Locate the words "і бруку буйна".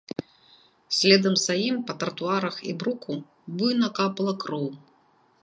2.73-3.93